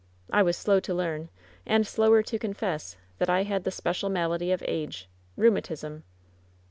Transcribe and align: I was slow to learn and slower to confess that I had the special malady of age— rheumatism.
I 0.33 0.41
was 0.41 0.57
slow 0.57 0.79
to 0.79 0.95
learn 0.95 1.29
and 1.63 1.85
slower 1.85 2.23
to 2.23 2.39
confess 2.39 2.97
that 3.19 3.29
I 3.29 3.43
had 3.43 3.65
the 3.65 3.69
special 3.69 4.09
malady 4.09 4.51
of 4.51 4.63
age— 4.67 5.07
rheumatism. 5.37 6.03